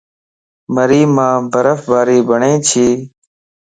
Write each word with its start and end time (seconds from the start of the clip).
مريءَ 0.75 1.05
مَ 1.15 1.17
برف 1.51 1.79
باري 1.91 2.17
ٻھڻي 2.27 2.53
چھهَ 2.67 2.87